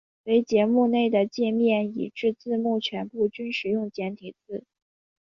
[0.23, 4.65] 唯节目内的介面以至字幕全部均使用简体字。